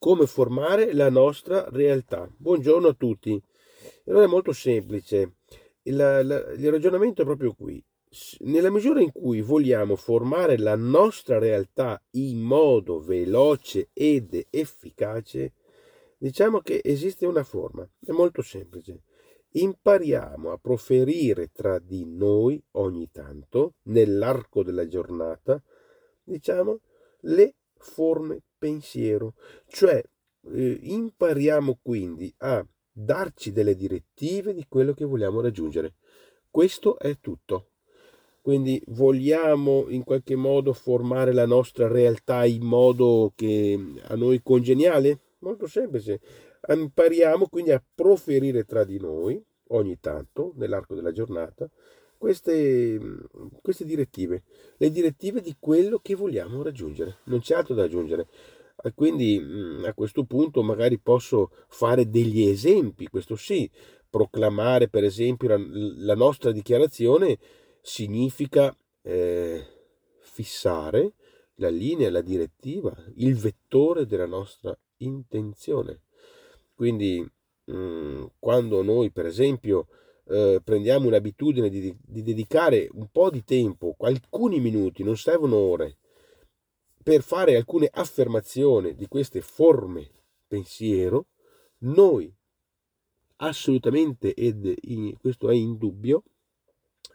[0.00, 2.26] come formare la nostra realtà.
[2.34, 3.38] Buongiorno a tutti.
[4.06, 5.34] Allora è molto semplice.
[5.82, 7.84] Il, la, il ragionamento è proprio qui.
[8.38, 15.52] Nella misura in cui vogliamo formare la nostra realtà in modo veloce ed efficace,
[16.16, 17.86] diciamo che esiste una forma.
[18.02, 19.02] È molto semplice.
[19.50, 25.62] Impariamo a proferire tra di noi ogni tanto, nell'arco della giornata,
[26.22, 26.80] diciamo,
[27.24, 29.34] le forme pensiero,
[29.66, 30.02] cioè
[30.52, 35.94] eh, impariamo quindi a darci delle direttive di quello che vogliamo raggiungere.
[36.50, 37.66] Questo è tutto.
[38.42, 45.20] Quindi vogliamo in qualche modo formare la nostra realtà in modo che a noi congeniale?
[45.40, 46.20] Molto semplice.
[46.66, 51.68] Impariamo quindi a proferire tra di noi ogni tanto nell'arco della giornata
[52.20, 53.00] queste,
[53.62, 54.42] queste direttive,
[54.76, 58.26] le direttive di quello che vogliamo raggiungere, non c'è altro da aggiungere.
[58.94, 63.70] Quindi mm, a questo punto magari posso fare degli esempi, questo sì,
[64.10, 67.38] proclamare per esempio la, la nostra dichiarazione
[67.80, 69.64] significa eh,
[70.18, 71.14] fissare
[71.54, 76.02] la linea, la direttiva, il vettore della nostra intenzione.
[76.74, 77.26] Quindi
[77.64, 79.86] mh, mm, quando noi per esempio
[80.30, 85.96] eh, prendiamo un'abitudine di, di dedicare un po' di tempo, alcuni minuti, non servono ore,
[87.02, 90.08] per fare alcune affermazioni di queste forme
[90.46, 91.26] pensiero,
[91.78, 92.32] noi
[93.36, 96.22] assolutamente, ed in, questo è indubbio,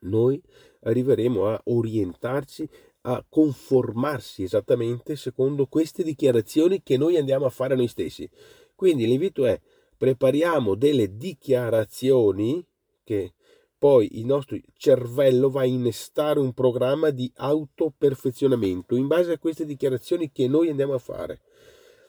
[0.00, 0.40] noi
[0.82, 2.68] arriveremo a orientarci,
[3.02, 8.28] a conformarsi esattamente secondo queste dichiarazioni che noi andiamo a fare noi stessi.
[8.74, 9.58] Quindi l'invito è
[9.96, 12.64] prepariamo delle dichiarazioni
[13.02, 13.34] che
[13.80, 19.64] poi il nostro cervello va a innestare un programma di autoperfezionamento in base a queste
[19.64, 21.40] dichiarazioni che noi andiamo a fare.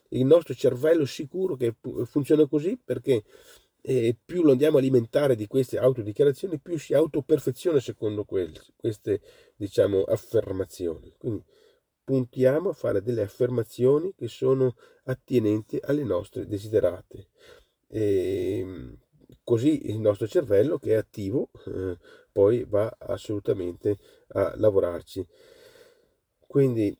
[0.09, 3.23] Il nostro cervello sicuro che funziona così perché
[3.83, 9.21] eh, più lo andiamo a alimentare di queste autodichiarazioni, più si autoperfeziona secondo queste
[9.55, 11.13] diciamo, affermazioni.
[11.17, 11.43] Quindi
[12.03, 17.29] puntiamo a fare delle affermazioni che sono attinenti alle nostre desiderate.
[17.87, 18.97] E, ehm,
[19.43, 21.97] così il nostro cervello che è attivo eh,
[22.31, 23.97] poi va assolutamente
[24.29, 25.25] a lavorarci.
[26.47, 26.97] Quindi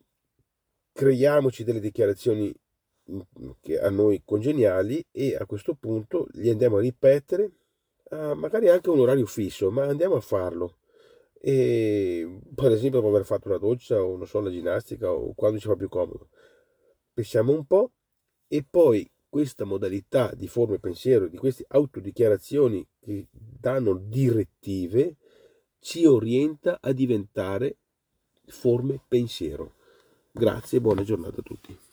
[0.94, 2.54] creiamoci delle dichiarazioni
[3.12, 7.52] mm, che a noi congeniali e a questo punto li andiamo a ripetere,
[8.10, 10.78] a magari anche un orario fisso, ma andiamo a farlo.
[11.44, 15.60] E, per esempio dopo aver fatto la doccia o non so la ginnastica o quando
[15.60, 16.30] ci fa più comodo.
[17.14, 17.92] Pensiamo un po'
[18.48, 25.16] e poi questa modalità di forme pensiero, di queste autodichiarazioni che danno direttive,
[25.80, 27.78] ci orienta a diventare
[28.48, 29.76] forme pensiero.
[30.34, 31.91] Grazie e buona giornata a tutti.